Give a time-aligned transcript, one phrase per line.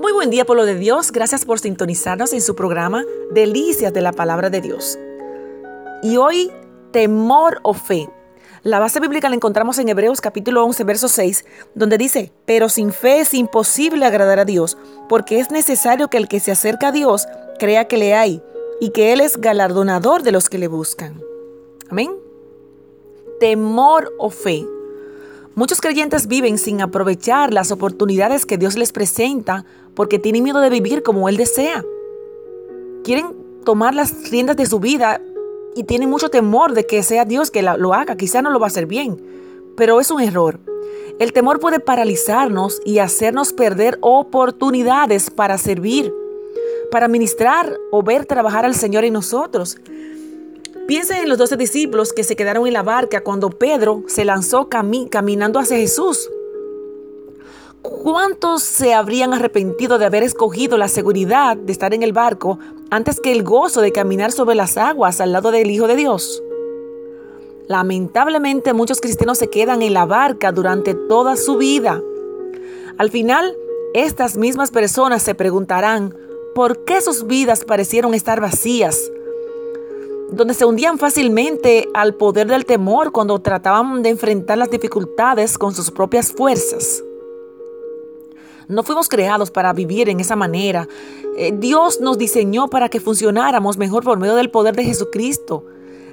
[0.00, 1.12] Muy buen día, pueblo de Dios.
[1.12, 4.98] Gracias por sintonizarnos en su programa Delicias de la Palabra de Dios.
[6.02, 6.50] Y hoy,
[6.90, 8.08] temor o fe.
[8.62, 11.44] La base bíblica la encontramos en Hebreos capítulo 11, verso 6,
[11.74, 16.28] donde dice, pero sin fe es imposible agradar a Dios, porque es necesario que el
[16.28, 17.26] que se acerca a Dios
[17.58, 18.42] crea que le hay
[18.80, 21.20] y que Él es galardonador de los que le buscan.
[21.90, 22.10] Amén.
[23.38, 24.64] Temor o fe.
[25.56, 30.70] Muchos creyentes viven sin aprovechar las oportunidades que Dios les presenta porque tienen miedo de
[30.70, 31.84] vivir como Él desea.
[33.02, 33.34] Quieren
[33.64, 35.20] tomar las riendas de su vida
[35.74, 38.16] y tienen mucho temor de que sea Dios que lo haga.
[38.16, 39.20] Quizá no lo va a hacer bien,
[39.76, 40.60] pero es un error.
[41.18, 46.14] El temor puede paralizarnos y hacernos perder oportunidades para servir,
[46.92, 49.78] para ministrar o ver trabajar al Señor en nosotros.
[50.86, 54.68] Piensen en los doce discípulos que se quedaron en la barca cuando Pedro se lanzó
[54.68, 56.28] caminando hacia Jesús.
[57.82, 62.58] ¿Cuántos se habrían arrepentido de haber escogido la seguridad de estar en el barco
[62.90, 66.42] antes que el gozo de caminar sobre las aguas al lado del Hijo de Dios?
[67.68, 72.02] Lamentablemente muchos cristianos se quedan en la barca durante toda su vida.
[72.98, 73.56] Al final,
[73.94, 76.14] estas mismas personas se preguntarán
[76.54, 79.10] por qué sus vidas parecieron estar vacías,
[80.32, 85.74] donde se hundían fácilmente al poder del temor cuando trataban de enfrentar las dificultades con
[85.74, 87.02] sus propias fuerzas.
[88.68, 90.86] No fuimos creados para vivir en esa manera.
[91.36, 95.64] Eh, Dios nos diseñó para que funcionáramos mejor por medio del poder de Jesucristo.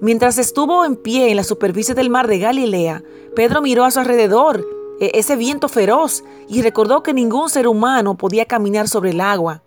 [0.00, 3.02] Mientras estuvo en pie en la superficie del mar de Galilea,
[3.34, 4.64] Pedro miró a su alrededor
[5.00, 9.62] eh, ese viento feroz y recordó que ningún ser humano podía caminar sobre el agua.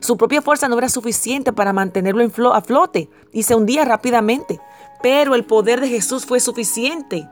[0.00, 4.60] Su propia fuerza no era suficiente para mantenerlo en a flote y se hundía rápidamente.
[5.02, 7.28] Pero el poder de Jesús fue suficiente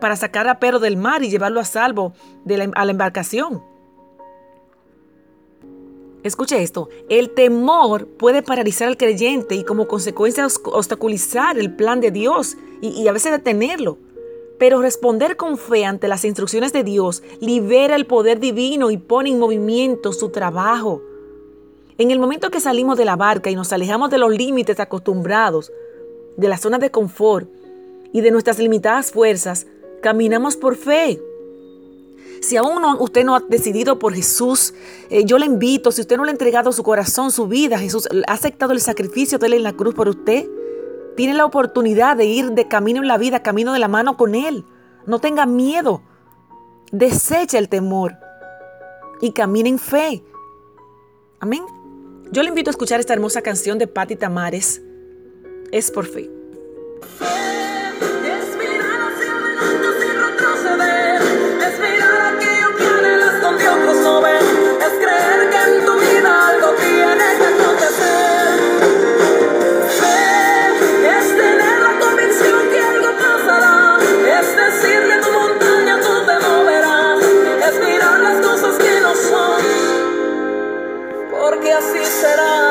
[0.00, 2.12] para sacar a Pedro del mar y llevarlo a salvo
[2.44, 3.62] de a la embarcación.
[6.22, 12.10] Escuche esto, el temor puede paralizar al creyente y como consecuencia obstaculizar el plan de
[12.10, 13.98] Dios y a veces detenerlo.
[14.58, 19.30] Pero responder con fe ante las instrucciones de Dios libera el poder divino y pone
[19.30, 21.02] en movimiento su trabajo.
[21.96, 25.72] En el momento que salimos de la barca y nos alejamos de los límites acostumbrados,
[26.36, 27.48] de la zona de confort
[28.12, 29.66] y de nuestras limitadas fuerzas,
[30.02, 31.22] caminamos por fe.
[32.40, 34.74] Si aún no, usted no ha decidido por Jesús,
[35.08, 38.08] eh, yo le invito, si usted no le ha entregado su corazón, su vida, Jesús
[38.26, 40.48] ha aceptado el sacrificio de él en la cruz por usted,
[41.16, 44.34] tiene la oportunidad de ir de camino en la vida, camino de la mano con
[44.34, 44.64] Él.
[45.06, 46.02] No tenga miedo.
[46.90, 48.16] Desecha el temor
[49.20, 50.24] y camine en fe.
[51.40, 51.64] Amén.
[52.34, 54.82] Yo le invito a escuchar esta hermosa canción de Patti Tamares.
[55.70, 56.28] Es por fe.
[82.24, 82.63] Será.